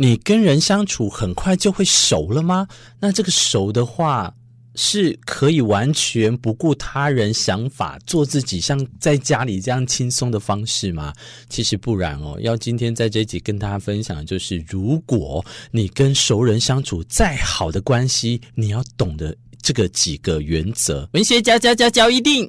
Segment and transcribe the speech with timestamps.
[0.00, 2.66] 你跟人相处很快就会熟了吗？
[3.00, 4.32] 那这个熟的话，
[4.76, 11.12] 是可以完全不顾他人想法，做自己，像在家里这样轻松的方式吗？
[11.48, 12.38] 其实不然哦。
[12.40, 21.08] 要今天在这集跟大家分享就是，如果你跟熟人相处再好的关系，你要懂得这个几个原则。
[21.12, 22.46] 文学家家家教一定。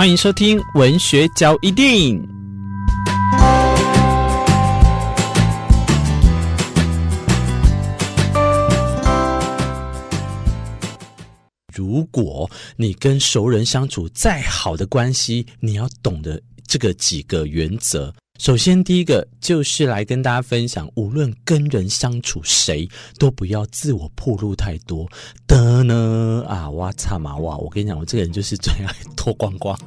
[0.00, 2.26] 欢迎收听文学交易电影。
[11.74, 18.10] 如果你跟熟人相处再好的关系，你要懂得这个几个原则。
[18.40, 25.06] 首先，第一个就是来跟大家分享，无论跟人相处，谁都不要自我暴露太多
[25.46, 26.70] 的呢啊！
[26.70, 27.58] 哇擦嘛哇！
[27.58, 29.78] 我跟你讲，我这个人就是最爱脱光光，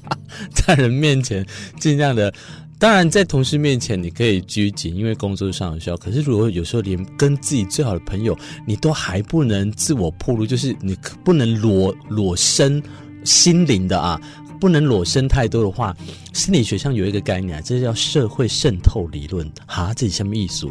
[0.56, 1.46] 在人面前
[1.78, 2.32] 尽量的。
[2.78, 5.96] 当然，在同事面前你可以拘谨，因为工作上有需要。
[5.98, 8.34] 可是，如果有时候连跟自己最好的朋友，
[8.66, 12.82] 你都还不能自我暴露，就是你不能裸裸身
[13.22, 14.18] 心灵的啊。
[14.60, 15.96] 不能裸身太多的话，
[16.32, 19.50] 心理学上有一个概念，这叫社会渗透理论。
[19.66, 20.66] 哈，这是什么意思？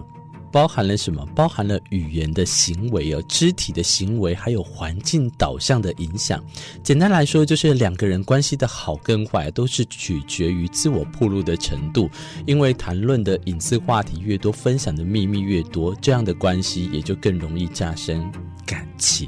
[0.49, 1.23] 包含了什么？
[1.35, 6.41] 包含了语言的行为哦，肢体的行为，还有环境导向的影响。
[6.81, 12.09] 简单来说，就是两个人关系的好跟坏，都是取决于自我暴露的程度。
[12.45, 18.31] 因为谈论的隐私话题越多，分享的秘密越多，这样的关系也就更容易加深。
[18.67, 19.27] 感情，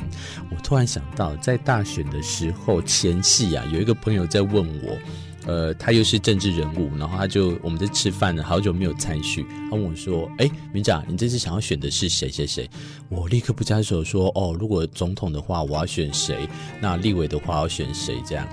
[0.51, 4.97] 我突然想到，在大选的时候前夕啊，有一个朋友在问我，
[5.47, 12.69] 呃，他又是政治人物，然后他就我们在吃饭呢，好久没有参叙，他问我说：“哎，明长，你这次想要选的是谁谁谁？”
[13.07, 16.47] 我立刻不假思索说：“哦，如果总统的话，我要选谁？
[16.81, 18.21] 那立委的话，要选谁？
[18.27, 18.45] 这样。”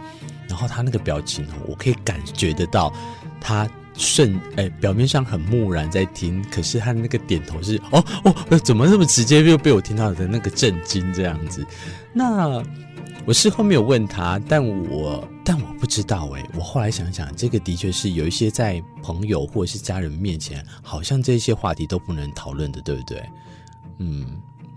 [0.48, 2.92] 然后他那个表情，我可以感觉得到
[3.40, 3.68] 他。
[3.96, 11.66] 顺哎，表面上很木然在听，可是他那个点头是哦哦，怎么这么直接又被我听到的那个震惊这样子？
[12.12, 12.62] 那
[13.24, 23.22] 我事后没有问他，但我但我不知道哎，我后来想想，这个的确是有一些在朋友或者是家人面前，好像这些话题都不能讨论的，对不对？
[23.98, 24.26] 嗯。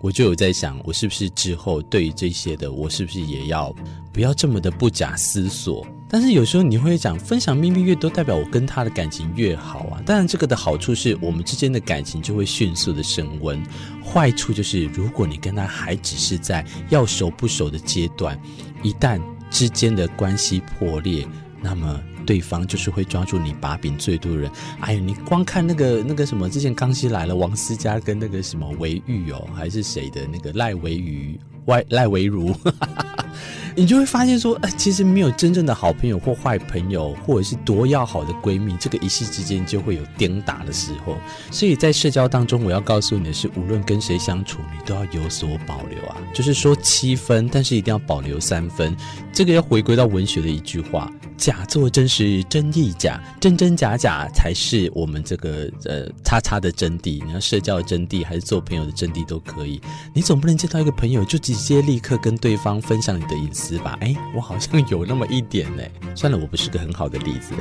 [0.02, 3.70] 我就有在想，我是不是之后对于这些的，我是不是也要
[4.14, 5.86] 不要这么的不假思索？
[6.10, 10.02] 但是有时候你会讲，分享秘密越多，代表我跟他的感情越好啊。
[10.04, 13.62] 当然，这个的好处是我们之间的感情就会迅速的升温。
[14.04, 18.36] 坏处就是，如果你跟他还只是在要熟不熟的阶段，
[18.82, 21.26] 一旦之间的关系破裂，
[21.62, 22.00] 那么。
[22.26, 24.48] 对方就是会抓住你把柄最多的人。
[24.80, 32.54] 哎呦，你光看那个那个什么，之前康熙来了，王思佳跟那个什么维玉哦，还是谁的那个赖维瑜、 赖赖维如。
[33.80, 41.16] 你就会发现说，呃，其实没有真正的好朋友或坏朋友，或者是多要好的闺蜜，这个一夕之间就会有颠打的时候。
[41.50, 46.18] 所以在社交当中，我要告诉你的是，无论跟谁相处，你都要有所保留啊。
[46.34, 48.94] 就是说七分，但是一定要保留三分。
[49.32, 57.24] 这个要回归到文学的一句话：假作真时真亦假，真真假假才是我们这个呃叉叉的真谛。
[57.24, 59.80] 你要社交的真谛，还是做朋友的真谛都可以。
[60.12, 63.69] 你总不能见到一个朋友就直接立刻跟对方分享你的隐私。
[63.76, 63.96] 是吧？
[64.00, 65.82] 哎，我好像有那么一点呢。
[66.14, 67.52] 算了，我不是个很好的例子。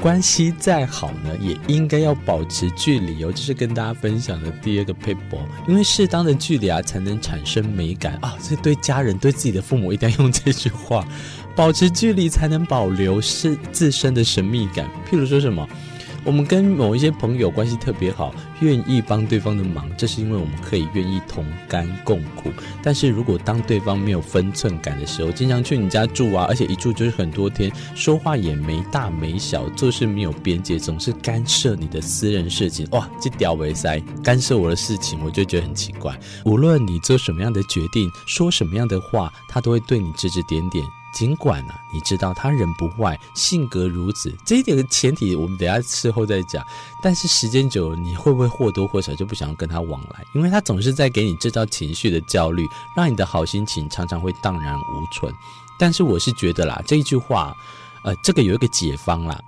[0.00, 3.32] 关系再好呢，也应该要保持距离哦。
[3.34, 8.36] 这是跟大家分享的第二个撇步，因为适当的距离啊，才能产生美感啊。
[8.42, 11.02] 这对家人、对自己的父母，一定要用这句话：
[11.54, 14.86] 保持距离，才能保留是自身的神秘感。
[15.10, 15.66] 譬如说什么？
[16.26, 22.50] 我们跟某一些朋友关系特别好，愿意帮对方的忙，这是因为我们可以愿意同甘共苦。
[22.82, 36.12] 但是如果当对方没有分寸感的时候，经常去你家住啊，而且一住就是很多天，说话也没大没小，做事没有边界，总是干涉你的私人事情，哇，这屌为塞，干涉我的事情，我就觉得很奇怪。
[36.44, 40.84] 无论你做什么样的决定，说什么样的话，他都会对你指指点点。
[41.16, 46.62] 尽管啊，你知道他人不坏，性格如此，这一点的前提我们等下事后再讲。
[47.02, 50.22] 但是时间久了，你会不会或多或少就不想要跟他往来？
[50.34, 55.32] 因为他总是在给你制造情绪的焦虑，让你的好心情常常会荡然无存。
[55.78, 57.56] 但是我是觉得啦，这一句话，
[58.04, 59.40] 呃，这个有一个解方啦。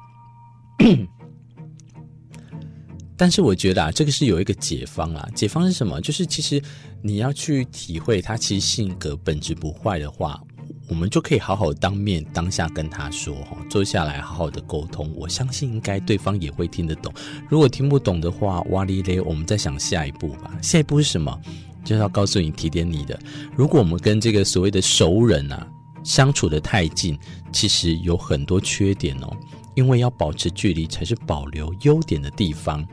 [3.15, 5.29] 但是我觉得啊，这个是有一个解方啦。
[5.35, 6.01] 解方是什么？
[6.01, 6.63] 就是其实
[7.03, 10.41] 你要去体会他其实性格本质不坏的话。
[10.89, 13.37] 我们就可以好好当面当下跟他说，
[13.69, 15.13] 坐下来好好的沟通。
[15.15, 17.13] 我相信应该对方也会听得懂。
[17.49, 20.51] 如果听不懂的话，哇哩咧，我们再想下一步吧。
[20.63, 21.39] 下一步是什么？
[21.85, 23.19] 就是要告诉你提点你的。
[23.55, 25.67] 如果我们跟这个所谓的熟人啊，
[26.03, 27.19] 相处得太近，
[27.53, 29.37] 其实有很多缺点哦。
[29.75, 32.85] 因为要保持距离，才是保留优点的地方。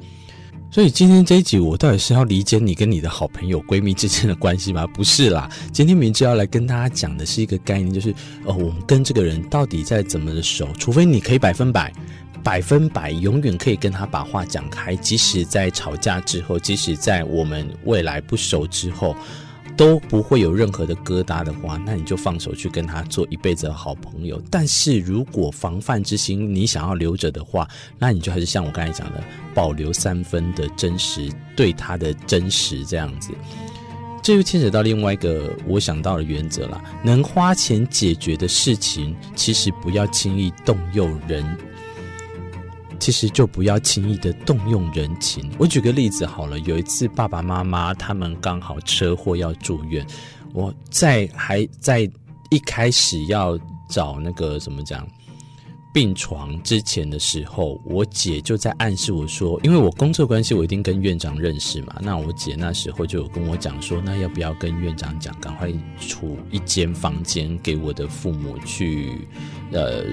[0.72, 4.86] 所以今天这一集，我到底是要理解你跟你的好朋友、闺蜜之间的关系吗？
[4.94, 8.14] 不是啦，今天明智要来跟大家讲的是一个概念，就是
[8.46, 10.68] 呃，我们跟这个人到底在怎么的熟？
[10.78, 11.94] 除非你可以百分百、
[12.44, 19.16] 百分百永远可以跟他把话讲开，即使在吵架之后，即使在我们未来不熟之后。
[19.78, 24.42] 都不会有任何的疙瘩的话，那你就放手去跟他做一辈子的好朋友。
[24.50, 27.68] 但是如果防范之心你想要留着的话，
[28.00, 29.24] 那你就还是像我刚才讲的，
[29.54, 33.32] 保留三分的真实，对他的真实这样子。
[34.24, 41.46] 这又牵扯到另外一个我想到的原则啦，能花钱解决的事情，其实不要轻易动用人。
[43.00, 45.50] 其实就不要轻易的动用人情。
[45.58, 50.06] 我举个例子好了，有一次爸爸妈妈他们刚好车祸要住院，
[50.54, 52.10] 我在还在
[52.50, 53.58] 一开始要
[53.90, 55.08] 找那个怎么讲
[55.94, 61.96] 病床之前的时候，我姐就在暗示我说，因为我工作关系，我一定跟院长认识嘛。
[62.02, 69.28] 那我姐那时候就有跟我讲说，那要不要跟院长讲，赶快出一间房间给我的父母去，
[69.72, 70.04] 呃。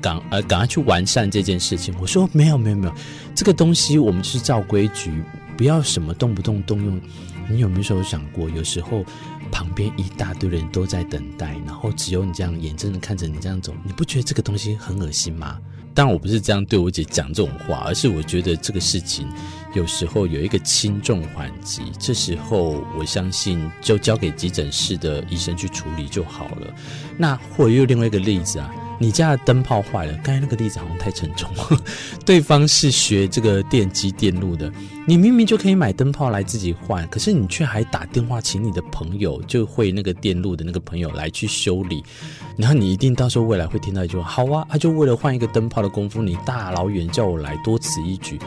[0.00, 1.94] 赶呃，赶快去完善这件事情。
[2.00, 2.94] 我说没有没有没有，
[3.34, 5.22] 这个东西我们是照规矩，
[5.56, 7.00] 不要什么动不动动用。
[7.48, 9.04] 你有没有想过，有时候
[9.52, 15.56] 旁边一大堆人都在等待，然后只有你这样眼睁睁看着你这样走，你不觉得这个东西很恶心吗？
[15.94, 19.28] 当然我不是这样对我姐讲这种话，而是我觉得这个事情
[19.74, 26.74] 有时候有一个轻重缓急，这时候我相信就交给急诊室的医生去处理就好了。
[27.16, 28.68] 那或者又另外一个例子啊。
[28.98, 31.50] 你家的灯泡坏了，刚才那个例子好像太沉重。
[32.24, 34.72] 对方是学这个电机电路的，
[35.06, 42.02] 你明明就可以买灯泡来自己换，可是你却还打电话请你的朋友，就会那个电路的那个朋友来去修理。
[42.56, 48.38] 然后你一定到时候未来会听到一句话：好啊，他就为了换一个灯泡的功夫，你大老远叫我来，多此一举。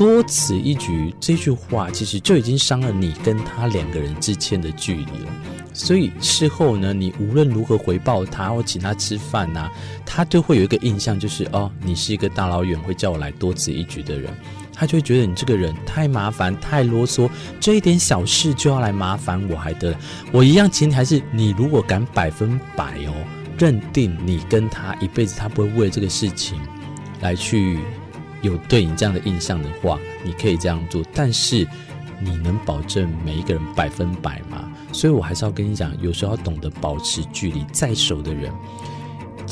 [0.00, 5.30] 多此一举这句话，其实就已经伤了你跟他两个人之间的距离了。
[5.74, 9.72] 所以事后呢，你无论如何回报他或请他吃饭呐、啊，
[10.06, 14.32] 他都会有一个印象，就是哦，你是一个大老远会叫我来多此一举的人，
[14.72, 17.28] 他就会觉得你这个人太麻烦、太啰嗦，
[17.60, 19.94] 这一点小事就要来麻烦我，还得
[20.32, 23.12] 我一样，前提还是你如果敢百分百哦
[23.58, 26.58] 认定你跟他一辈子，他不会为这个事情
[27.20, 27.78] 来去
[28.42, 31.66] 有对你这样的印象的话，你可以这样做，但是
[32.20, 34.70] 你能保证每一个人百分百吗？
[34.92, 37.64] 所以我还是要跟你讲，有时候要懂得保持距离。
[37.72, 38.52] 再熟的人，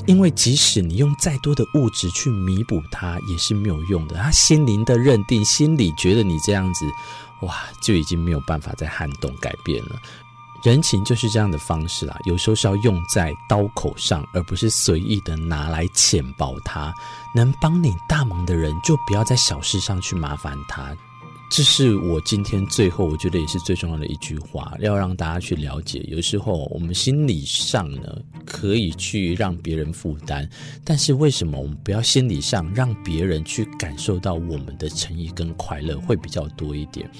[0.07, 4.17] 因为即使你用再多的物质去弥补他，也是没有用的。
[4.17, 6.85] 他心灵的认定，心里觉得你这样子，
[7.43, 9.97] 哇，就已经没有办法再撼动改变了。
[10.65, 16.93] 人情就是这样的方式啦，有时候是要用在刀口上，而不是随意的拿来浅薄他。
[17.35, 20.97] 能帮你大忙的人，就不要在小事上去麻烦他。
[21.51, 26.01] 这是我今天最后，我觉得也是最重要的一句话，要让大家去了解。
[26.09, 30.47] 有时候我们心理上呢，可以去让别人负担，
[30.85, 37.11] 但是为什么我们不要心理上让别人去感受到我们的诚意跟快乐会比较多一点？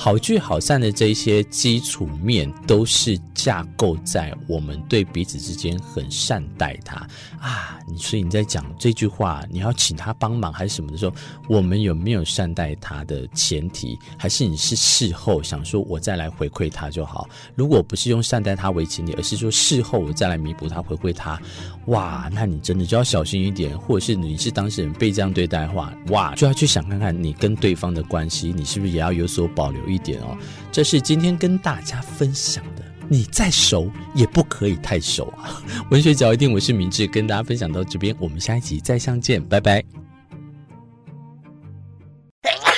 [0.00, 6.98] 好聚好散的这些基础面，都是架构在我们对彼此之间很善待他
[7.40, 7.76] 啊。
[7.88, 11.12] 你所以你在讲这句话，你要请他帮忙还是什么的时候，
[11.48, 13.98] 我们有没有善待他的前提？
[14.16, 17.28] 还是你是事后想说我再来回馈他就好？
[17.56, 21.42] 如果不是用善待他为前提，而是说事后我再来弥补他、回馈他，
[21.86, 23.76] 哇，那你真的就要小心一点。
[23.76, 29.87] 或者是你是当事人被这样对待的话，哇，就要去想看看你跟对方的关系，你是不是也要有所保留。
[29.88, 30.36] 一点哦，
[30.70, 32.84] 这是今天跟大家分享的。
[33.10, 35.62] 你再熟也不可以太熟啊！
[35.90, 40.07] 文学角一定，我是明智，跟大家分享到这边，我们下一集再相见，拜拜。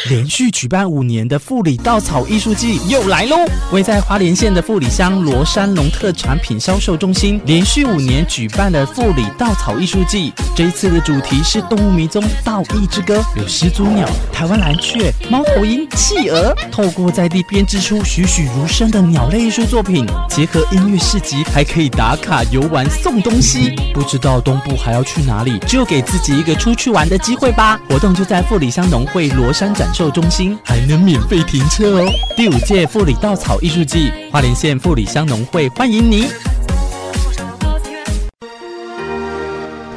[0.08, 3.36] 连续举办五年的富里稻草艺术季又来喽！
[3.70, 23.76] 位在花莲县的富里乡罗山农特产品销售中心，连续五年举办的富里稻草艺术季，这一次的主题是动物迷踪稻艺之歌，有始祖鸟、台湾蓝雀、猫头鹰、企鹅，透过在地编织出栩栩如生的鸟类艺术作品，结合音乐市集，还可以打卡游玩送东西。
[23.92, 27.78] 不知道东部还要去哪里，就给自己一个出去玩的机会吧！
[27.88, 32.08] 活动就在富里乡农会罗山展售中心还能免费停车哦！
[32.36, 36.26] 第五届富里稻草艺术季，花莲县富里乡农会欢迎你。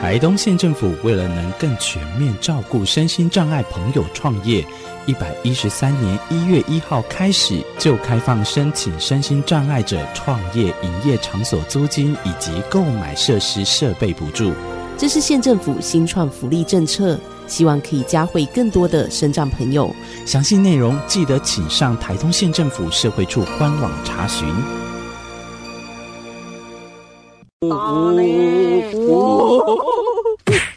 [0.01, 4.65] 台东县政府为了能更全面照顾身心障碍朋友创业，
[5.05, 14.51] 一百一十三年一月一号开始就开放申请身心障碍者创业营业场所租金以及购买设施设备补助。
[14.97, 19.93] 这是县政府新创福利政策，希望可以加惠更多的身障朋友。
[20.25, 24.47] 详细内容记得请上台东县政府社会处官网查询。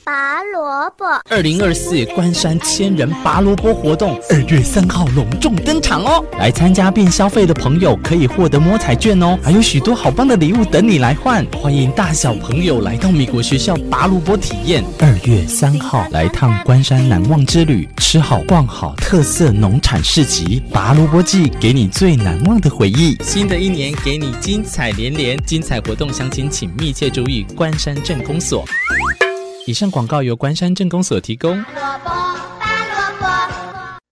[0.07, 6.25] 拔萝卜，二零二四关山千人拔萝卜活动，二月三号隆重登场哦！
[6.39, 11.45] 来参加并消费的朋友可以获得摸彩券哦，还有许多好棒的礼物等你来换。
[11.61, 14.85] 欢迎大小朋友来到美国学校拔萝卜体验。
[15.01, 23.19] 二月三号来趟关山难忘之旅，吃好逛好特色农产市集，拔萝卜季给你最难忘的回忆。
[23.25, 28.65] 新的一年给你精彩连连，精彩活动详情请密切注意关山镇公所。
[29.67, 31.63] 以上广告由关山镇公所提供。